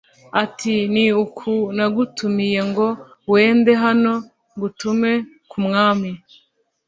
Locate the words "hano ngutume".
3.83-5.11